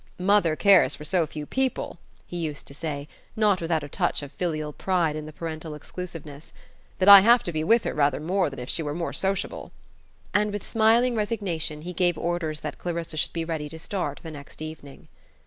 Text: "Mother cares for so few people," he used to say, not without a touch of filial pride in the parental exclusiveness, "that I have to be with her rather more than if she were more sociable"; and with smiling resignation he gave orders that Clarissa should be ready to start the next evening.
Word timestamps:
"Mother 0.17 0.55
cares 0.55 0.95
for 0.95 1.03
so 1.03 1.27
few 1.27 1.45
people," 1.45 1.99
he 2.25 2.37
used 2.37 2.65
to 2.65 2.73
say, 2.73 3.07
not 3.35 3.61
without 3.61 3.83
a 3.83 3.87
touch 3.87 4.23
of 4.23 4.31
filial 4.31 4.73
pride 4.73 5.15
in 5.15 5.27
the 5.27 5.31
parental 5.31 5.75
exclusiveness, 5.75 6.53
"that 6.97 7.07
I 7.07 7.19
have 7.19 7.43
to 7.43 7.51
be 7.51 7.63
with 7.63 7.83
her 7.83 7.93
rather 7.93 8.19
more 8.19 8.49
than 8.49 8.57
if 8.57 8.67
she 8.67 8.81
were 8.81 8.95
more 8.95 9.13
sociable"; 9.13 9.71
and 10.33 10.51
with 10.51 10.65
smiling 10.65 11.13
resignation 11.13 11.83
he 11.83 11.93
gave 11.93 12.17
orders 12.17 12.61
that 12.61 12.79
Clarissa 12.79 13.15
should 13.15 13.31
be 13.33 13.45
ready 13.45 13.69
to 13.69 13.77
start 13.77 14.21
the 14.23 14.31
next 14.31 14.59
evening. 14.59 15.07